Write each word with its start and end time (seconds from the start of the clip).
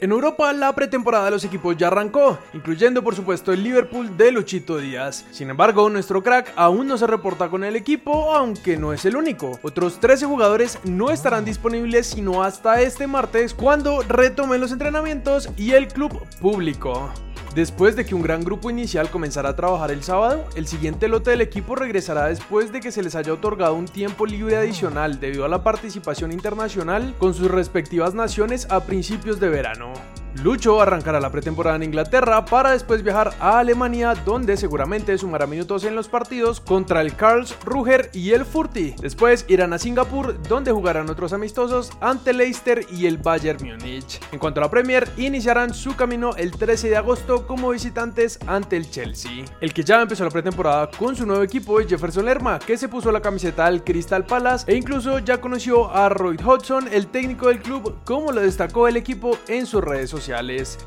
En 0.00 0.10
Europa 0.10 0.52
la 0.52 0.74
pretemporada 0.74 1.26
de 1.26 1.30
los 1.30 1.44
equipos 1.44 1.76
ya 1.76 1.86
arrancó, 1.86 2.36
incluyendo 2.52 3.04
por 3.04 3.14
supuesto 3.14 3.52
el 3.52 3.62
Liverpool 3.62 4.16
de 4.16 4.32
Luchito 4.32 4.78
Díaz. 4.78 5.24
Sin 5.30 5.50
embargo, 5.50 5.88
nuestro 5.88 6.20
crack 6.20 6.52
aún 6.56 6.88
no 6.88 6.98
se 6.98 7.06
reporta 7.06 7.48
con 7.48 7.62
el 7.62 7.76
equipo, 7.76 8.34
aunque 8.34 8.76
no 8.76 8.92
es 8.92 9.04
el 9.04 9.14
único. 9.14 9.60
Otros 9.62 10.00
13 10.00 10.26
jugadores 10.26 10.80
no 10.82 11.12
estarán 11.12 11.44
disponibles 11.44 12.08
sino 12.08 12.42
hasta 12.42 12.82
este 12.82 13.06
martes 13.06 13.54
cuando 13.54 14.02
retomen 14.02 14.60
los 14.60 14.72
entrenamientos 14.72 15.48
y 15.56 15.70
el 15.70 15.86
club 15.86 16.26
público. 16.40 17.12
Después 17.54 17.94
de 17.94 18.04
que 18.04 18.16
un 18.16 18.22
gran 18.22 18.42
grupo 18.42 18.68
inicial 18.68 19.10
comenzara 19.10 19.50
a 19.50 19.56
trabajar 19.56 19.92
el 19.92 20.02
sábado, 20.02 20.44
el 20.56 20.66
siguiente 20.66 21.06
lote 21.06 21.30
del 21.30 21.40
equipo 21.40 21.76
regresará 21.76 22.26
después 22.26 22.72
de 22.72 22.80
que 22.80 22.90
se 22.90 23.00
les 23.00 23.14
haya 23.14 23.32
otorgado 23.32 23.74
un 23.74 23.86
tiempo 23.86 24.26
libre 24.26 24.56
adicional 24.56 25.20
debido 25.20 25.44
a 25.44 25.48
la 25.48 25.62
participación 25.62 26.32
internacional 26.32 27.14
con 27.16 27.32
sus 27.32 27.48
respectivas 27.48 28.12
naciones 28.12 28.66
a 28.70 28.80
principios 28.80 29.38
de 29.38 29.50
verano. 29.50 29.92
Lucho 30.42 30.80
arrancará 30.80 31.20
la 31.20 31.30
pretemporada 31.30 31.76
en 31.76 31.84
Inglaterra 31.84 32.44
para 32.44 32.72
después 32.72 33.04
viajar 33.04 33.34
a 33.38 33.60
Alemania 33.60 34.14
donde 34.24 34.56
seguramente 34.56 35.16
sumará 35.16 35.46
minutos 35.46 35.84
en 35.84 35.94
los 35.94 36.08
partidos 36.08 36.60
contra 36.60 37.02
el 37.02 37.14
Karls 37.14 37.56
Ruger 37.64 38.10
y 38.12 38.32
el 38.32 38.44
Furti. 38.44 38.96
Después 39.00 39.44
irán 39.48 39.72
a 39.72 39.78
Singapur 39.78 40.42
donde 40.42 40.72
jugarán 40.72 41.08
otros 41.08 41.32
amistosos 41.32 41.92
ante 42.00 42.32
Leicester 42.32 42.84
y 42.90 43.06
el 43.06 43.18
Bayern 43.18 43.64
Múnich. 43.64 44.20
En 44.32 44.40
cuanto 44.40 44.60
a 44.60 44.64
la 44.64 44.70
Premier, 44.70 45.08
iniciarán 45.16 45.72
su 45.72 45.94
camino 45.94 46.34
el 46.36 46.50
13 46.50 46.90
de 46.90 46.96
agosto 46.96 47.46
como 47.46 47.70
visitantes 47.70 48.40
ante 48.46 48.76
el 48.76 48.90
Chelsea. 48.90 49.44
El 49.60 49.72
que 49.72 49.84
ya 49.84 50.02
empezó 50.02 50.24
la 50.24 50.30
pretemporada 50.30 50.90
con 50.90 51.14
su 51.14 51.26
nuevo 51.26 51.44
equipo 51.44 51.78
es 51.78 51.86
Jefferson 51.86 52.24
Lerma 52.24 52.58
que 52.58 52.76
se 52.76 52.88
puso 52.88 53.12
la 53.12 53.22
camiseta 53.22 53.66
al 53.66 53.84
Crystal 53.84 54.26
Palace 54.26 54.70
e 54.70 54.76
incluso 54.76 55.20
ya 55.20 55.40
conoció 55.40 55.94
a 55.94 56.08
Roy 56.08 56.36
Hodgson, 56.44 56.88
el 56.90 57.06
técnico 57.06 57.48
del 57.48 57.62
club, 57.62 57.98
como 58.04 58.32
lo 58.32 58.40
destacó 58.40 58.88
el 58.88 58.96
equipo 58.96 59.38
en 59.46 59.66
sus 59.66 59.82
redes 59.82 60.10
sociales. 60.10 60.23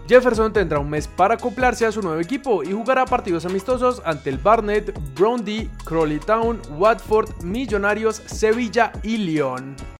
Jefferson 0.07 0.53
tendrá 0.53 0.79
un 0.79 0.89
mes 0.89 1.07
para 1.07 1.35
acoplarse 1.35 1.85
a 1.85 1.91
su 1.91 2.01
nuevo 2.01 2.19
equipo 2.19 2.63
y 2.63 2.71
jugará 2.71 3.05
partidos 3.05 3.45
amistosos 3.45 4.01
ante 4.05 4.29
el 4.29 4.37
Barnet, 4.37 4.93
Brondby, 5.15 5.69
Crawley 5.85 6.19
Town, 6.19 6.61
Watford, 6.77 7.43
Millonarios, 7.43 8.21
Sevilla 8.25 8.91
y 9.03 9.17
Lyon. 9.17 9.96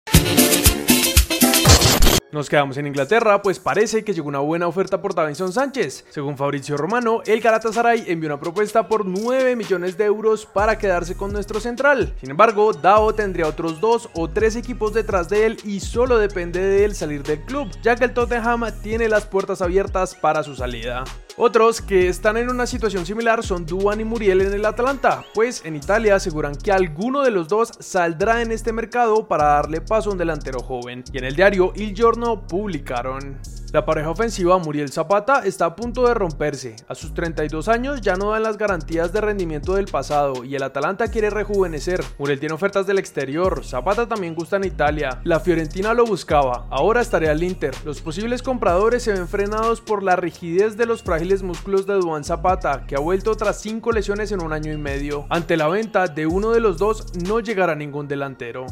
Nos 2.30 2.50
quedamos 2.50 2.76
en 2.78 2.88
Inglaterra, 2.88 3.42
pues 3.42 3.58
parece 3.58 4.04
que 4.04 4.14
llegó 4.14 4.28
una 4.28 4.40
buena 4.40 4.68
oferta 4.68 5.02
por 5.02 5.16
Davinson 5.16 5.54
Sánchez. 5.54 6.06
Según 6.10 6.36
Fabrizio 6.36 6.76
Romano, 6.76 7.22
el 7.26 7.40
Galatasaray 7.40 8.04
envió 8.08 8.28
una 8.28 8.40
propuesta 8.40 8.90
por 8.90 9.06
9 9.06 9.56
millones 9.56 9.98
de 9.98 10.06
euros 10.06 10.46
para 10.46 10.78
quedarse 10.78 11.16
con 11.16 11.32
nuestro 11.32 11.62
central. 11.62 12.14
Sin 12.20 12.30
embargo, 12.30 12.74
Dao 12.74 13.16
tendría 13.16 13.48
otros 13.48 13.80
dos 13.80 14.10
o 14.14 14.30
tres 14.30 14.58
equipos 14.58 14.94
detrás 14.94 15.30
de 15.30 15.46
él 15.46 15.58
y 15.64 15.80
solo 15.80 16.18
depende 16.18 16.60
de 16.60 16.84
él 16.84 16.96
salir 16.96 17.24
del 17.24 17.42
club, 17.46 17.70
ya 17.82 17.96
que 17.96 18.04
el 18.04 18.14
Tottenham 18.14 18.66
tiene 18.84 19.08
las 19.08 19.26
puertas 19.26 19.62
abiertas 19.62 20.14
para 20.14 20.44
su 20.44 20.54
salida. 20.54 21.06
Otros 21.40 21.82
que 21.82 22.10
están 22.10 22.36
en 22.38 22.50
una 22.50 22.66
situación 22.66 23.06
similar 23.06 23.44
son 23.44 23.64
Duan 23.64 24.02
y 24.02 24.04
Muriel 24.04 24.42
en 24.42 24.54
el 24.54 24.66
Atalanta, 24.66 25.24
pues 25.36 25.64
en 25.66 25.76
Italia 25.76 26.16
aseguran 26.16 26.56
que 26.56 26.72
alguno 26.72 27.22
de 27.22 27.30
los 27.30 27.48
dos 27.48 27.74
saldrá 27.80 28.42
en 28.42 28.52
este 28.52 28.74
mercado 28.74 29.28
para 29.28 29.44
darle 29.44 29.80
paso 29.80 30.10
a 30.10 30.14
un 30.14 30.18
delantero 30.18 30.62
joven. 30.62 31.04
Y 31.14 31.20
en 31.20 31.26
el 31.26 31.36
diario 31.36 31.74
Il 31.76 31.94
Giorno 31.94 32.48
publicaron. 32.48 33.38
La 33.74 33.86
pareja 33.86 34.10
ofensiva 34.10 34.58
Muriel 34.60 34.90
Zapata 34.94 35.46
está 35.46 35.66
a 35.66 35.76
punto 35.76 36.08
de 36.08 36.14
romperse. 36.14 36.78
A 36.88 36.96
sus 36.96 37.14
32 37.14 37.68
años 37.68 38.00
ya 38.00 38.16
no 38.16 38.32
dan 38.32 38.44
las 38.44 38.58
garantías 38.58 39.12
de 39.12 39.20
rendimiento 39.20 39.76
del 39.76 39.88
pasado 39.88 40.46
y 40.46 40.56
el 40.56 40.64
Atalanta 40.64 41.10
quiere 41.10 41.30
rejuvenecer. 41.30 42.02
Muriel 42.18 42.40
tiene 42.40 42.56
ofertas 42.56 42.88
del 42.88 42.98
exterior, 42.98 43.66
Zapata 43.66 44.08
también 44.08 44.36
gusta 44.36 44.56
en 44.56 44.64
Italia. 44.64 45.20
La 45.26 45.42
Fiorentina 45.42 45.94
lo 45.94 46.06
buscaba, 46.06 46.66
ahora 46.70 47.02
estaría 47.02 47.32
al 47.32 47.44
Inter. 47.44 47.76
Los 47.84 48.00
posibles 48.00 48.42
compradores 48.42 49.04
se 49.04 49.12
ven 49.12 49.28
frenados 49.28 49.82
por 49.82 50.02
la 50.02 50.16
rigidez 50.16 50.78
de 50.78 50.86
los 50.86 51.04
frágiles 51.04 51.44
músculos 51.44 51.86
de 51.86 51.96
Duan 51.96 52.24
Zapata, 52.24 52.86
que 52.88 52.96
ha 52.96 53.00
vuelto 53.00 53.36
tras 53.36 53.60
5 53.60 53.92
lesiones 53.92 54.32
en 54.32 54.42
un 54.42 54.54
año 54.54 54.72
y 54.72 54.78
medio. 54.78 55.26
Ante 55.30 55.58
la 55.58 55.68
venta 55.68 56.08
de 56.08 56.26
uno 56.26 56.52
de 56.52 56.62
los 56.62 56.78
dos 56.78 57.18
no 57.18 57.42
llegará 57.42 57.76
ningún 57.76 58.08
delantero. 58.08 58.66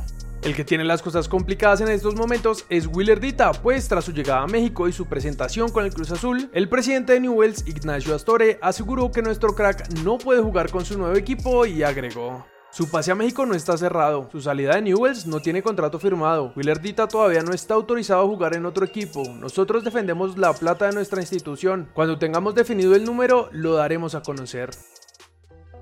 El 0.45 0.55
que 0.55 0.63
tiene 0.63 0.83
las 0.83 1.01
cosas 1.01 1.27
complicadas 1.27 1.81
en 1.81 1.87
estos 1.87 2.13
momentos 2.13 2.65
es 2.69 2.85
Willer 2.85 3.19
Dita, 3.19 3.51
pues 3.51 3.87
tras 3.87 4.05
su 4.05 4.11
llegada 4.11 4.43
a 4.43 4.47
México 4.47 4.87
y 4.87 4.93
su 4.93 5.07
presentación 5.07 5.71
con 5.71 5.83
el 5.83 5.91
Cruz 5.91 6.11
Azul, 6.11 6.51
el 6.53 6.69
presidente 6.69 7.13
de 7.13 7.19
Newells, 7.21 7.67
Ignacio 7.67 8.13
Astore, 8.13 8.59
aseguró 8.61 9.11
que 9.11 9.23
nuestro 9.23 9.55
crack 9.55 9.89
no 10.03 10.19
puede 10.19 10.43
jugar 10.43 10.69
con 10.69 10.85
su 10.85 10.99
nuevo 10.99 11.15
equipo 11.15 11.65
y 11.65 11.81
agregó. 11.81 12.45
Su 12.69 12.91
pase 12.91 13.11
a 13.11 13.15
México 13.15 13.43
no 13.47 13.55
está 13.55 13.75
cerrado, 13.75 14.29
su 14.31 14.39
salida 14.39 14.75
de 14.75 14.83
Newells 14.83 15.25
no 15.25 15.39
tiene 15.39 15.63
contrato 15.63 15.97
firmado, 15.97 16.53
Willer 16.55 16.79
Dita 16.79 17.07
todavía 17.07 17.41
no 17.41 17.51
está 17.51 17.73
autorizado 17.73 18.21
a 18.21 18.27
jugar 18.27 18.55
en 18.55 18.67
otro 18.67 18.85
equipo, 18.85 19.23
nosotros 19.39 19.83
defendemos 19.83 20.37
la 20.37 20.53
plata 20.53 20.85
de 20.85 20.93
nuestra 20.93 21.21
institución, 21.21 21.89
cuando 21.95 22.19
tengamos 22.19 22.53
definido 22.53 22.93
el 22.93 23.03
número 23.03 23.49
lo 23.51 23.73
daremos 23.73 24.13
a 24.13 24.21
conocer. 24.21 24.69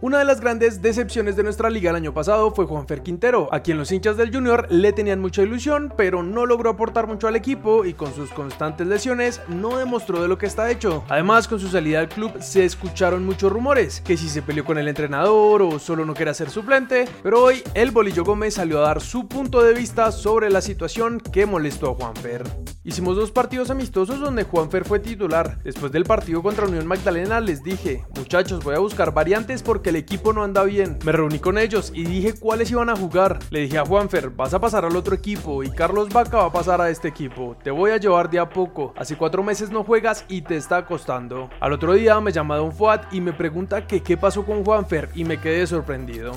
Una 0.04 0.20
de 0.20 0.26
las 0.26 0.42
grandes 0.42 0.82
decepciones 0.82 1.38
de 1.38 1.44
nuestra 1.44 1.70
liga 1.70 1.90
el 1.90 1.96
año 1.96 2.14
pasado 2.14 2.52
fue 2.52 2.66
Juanfer 2.66 3.04
Quintero, 3.04 3.48
a 3.54 3.62
quien 3.62 3.78
los 3.78 3.90
hinchas 3.90 4.18
del 4.18 4.34
Junior 4.34 4.68
le 4.70 4.92
tenían 4.92 5.22
mucha 5.22 5.44
ilusión, 5.44 5.94
pero 5.96 6.24
no 6.24 6.46
logró 6.46 6.72
aportar 6.72 7.08
mucho 7.08 7.30
al 7.30 7.38
equipo 7.38 7.86
y 7.86 7.94
con 7.94 8.14
sus 8.14 8.30
constantes 8.32 8.86
lesiones 8.86 9.40
no 9.48 9.78
demostró 9.78 10.22
de 10.22 10.28
lo 10.28 10.38
que 10.38 10.46
está 10.46 10.70
hecho. 10.70 11.06
Además, 11.08 11.48
con 11.48 11.62
su 11.62 11.70
salida 11.70 12.02
al 12.02 12.10
club 12.10 12.34
se 12.42 12.66
escucharon 12.66 13.26
muchos 13.26 13.50
rumores, 13.50 14.02
que 14.02 14.18
si 14.18 14.28
se 14.28 14.42
peleó 14.42 14.66
con 14.66 14.78
el 14.78 14.90
entrenador 14.90 15.62
o 15.62 15.80
solo 15.80 16.06
no 16.06 16.14
quería 16.14 16.34
ser 16.34 16.50
suplente, 16.50 17.06
pero 17.24 17.42
hoy 17.42 17.64
el 17.74 17.92
Bolillo 17.92 18.26
Gómez 18.26 18.56
salió 18.56 18.80
a 18.80 18.88
dar 18.88 19.00
su 19.00 19.30
punto 19.30 19.64
de 19.64 19.74
vista 19.74 20.12
sobre 20.12 20.50
la 20.50 20.60
situación 20.60 21.22
que 21.22 21.46
molestó 21.46 21.92
a 21.92 21.96
Juanfer. 21.96 22.44
Hicimos 22.84 23.16
dos 23.16 23.32
partidos 23.32 23.70
amistosos 23.70 24.20
donde 24.20 24.44
Juanfer 24.44 24.84
fue 24.84 25.00
titular. 25.00 25.60
Después 25.64 25.94
del 25.94 26.04
partido 26.04 26.44
contra 26.44 26.68
Unión 26.68 26.86
Magdalena 26.86 27.40
les 27.40 27.64
dije, 27.64 28.04
muchachos 28.18 28.62
voy 28.62 28.76
a 28.76 28.80
buscar 28.80 29.14
variantes 29.14 29.64
porque 29.64 29.93
el 29.94 30.00
equipo 30.00 30.34
no 30.34 30.44
anda 30.44 30.64
bien. 30.64 30.98
Me 31.06 31.12
reuní 31.12 31.38
con 31.38 31.60
ellos 31.60 31.92
y 31.94 32.04
dije 32.04 32.34
cuáles 32.34 32.72
iban 32.72 32.90
a 32.90 32.96
jugar. 32.96 33.38
Le 33.52 33.60
dije 33.60 33.78
a 33.78 33.86
Juanfer, 33.86 34.32
vas 34.32 34.52
a 34.56 34.60
pasar 34.60 34.86
al 34.86 34.96
otro 34.96 35.14
equipo 35.14 35.62
y 35.62 35.70
Carlos 35.70 36.10
Vaca 36.10 36.38
va 36.38 36.46
a 36.46 36.52
pasar 36.52 36.82
a 36.82 36.90
este 36.90 37.10
equipo. 37.10 37.56
Te 37.64 37.70
voy 37.70 37.92
a 37.92 37.98
llevar 37.98 38.28
de 38.32 38.40
a 38.40 38.50
poco. 38.50 38.92
Hace 38.98 39.16
cuatro 39.16 39.44
meses 39.44 39.70
no 39.70 39.84
juegas 39.84 40.26
y 40.28 40.42
te 40.42 40.58
está 40.58 40.88
costando. 40.88 41.52
Al 41.60 41.74
otro 41.74 41.94
día 41.94 42.20
me 42.22 42.32
llama 42.32 42.58
Don 42.58 42.72
Fuad 42.72 43.02
y 43.12 43.22
me 43.22 43.34
pregunta 43.34 43.86
que 43.86 44.02
qué 44.02 44.18
pasó 44.18 44.44
con 44.44 44.66
Juanfer 44.66 45.10
y 45.14 45.26
me 45.26 45.40
quedé 45.40 45.68
sorprendido. 45.68 46.32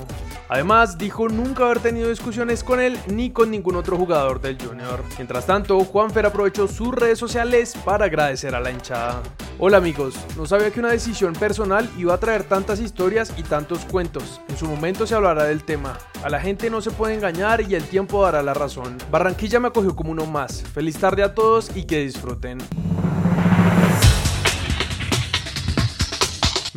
Además, 0.49 0.97
dijo 0.97 1.27
nunca 1.27 1.65
haber 1.65 1.79
tenido 1.79 2.09
discusiones 2.09 2.63
con 2.63 2.79
él 2.79 2.97
ni 3.07 3.31
con 3.31 3.51
ningún 3.51 3.75
otro 3.75 3.97
jugador 3.97 4.39
del 4.39 4.57
Junior. 4.57 5.03
Mientras 5.17 5.45
tanto, 5.45 5.79
Juanfer 5.79 6.25
aprovechó 6.25 6.67
sus 6.67 6.93
redes 6.93 7.19
sociales 7.19 7.75
para 7.83 8.05
agradecer 8.05 8.55
a 8.55 8.59
la 8.59 8.71
hinchada. 8.71 9.21
Hola 9.59 9.77
amigos, 9.77 10.15
no 10.37 10.45
sabía 10.45 10.71
que 10.71 10.79
una 10.79 10.91
decisión 10.91 11.33
personal 11.33 11.89
iba 11.97 12.13
a 12.13 12.19
traer 12.19 12.43
tantas 12.43 12.79
historias 12.79 13.33
y 13.37 13.43
tantos 13.43 13.85
cuentos. 13.85 14.39
En 14.47 14.55
su 14.55 14.67
momento 14.67 15.07
se 15.07 15.15
hablará 15.15 15.45
del 15.45 15.63
tema. 15.63 15.97
A 16.23 16.29
la 16.29 16.39
gente 16.39 16.69
no 16.69 16.79
se 16.79 16.91
puede 16.91 17.15
engañar 17.15 17.61
y 17.61 17.75
el 17.75 17.83
tiempo 17.83 18.23
dará 18.23 18.43
la 18.43 18.53
razón. 18.53 18.97
Barranquilla 19.11 19.59
me 19.59 19.69
acogió 19.69 19.95
como 19.95 20.11
uno 20.11 20.27
más. 20.27 20.61
Feliz 20.61 20.97
tarde 20.97 21.23
a 21.23 21.33
todos 21.33 21.75
y 21.75 21.85
que 21.85 22.01
disfruten. 22.01 22.59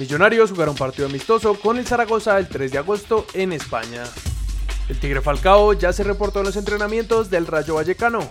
Millonarios 0.00 0.50
jugaron 0.50 0.76
partido 0.76 1.06
amistoso 1.06 1.60
con 1.60 1.76
el 1.76 1.86
Zaragoza 1.86 2.38
el 2.38 2.48
3 2.48 2.72
de 2.72 2.78
agosto 2.78 3.26
en 3.34 3.52
España. 3.52 4.04
El 4.88 4.98
Tigre 4.98 5.20
Falcao 5.20 5.74
ya 5.74 5.92
se 5.92 6.04
reportó 6.04 6.38
en 6.38 6.46
los 6.46 6.56
entrenamientos 6.56 7.28
del 7.28 7.46
Rayo 7.46 7.74
Vallecano. 7.74 8.26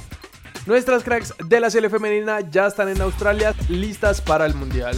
Nuestras 0.66 1.04
cracks 1.04 1.36
de 1.38 1.60
la 1.60 1.70
serie 1.70 1.92
femenina 1.92 2.40
ya 2.42 2.66
están 2.66 2.90
en 2.90 3.00
Australia 3.02 3.54
listas 3.70 4.20
para 4.20 4.48
el 4.48 4.56
Mundial. 4.56 4.98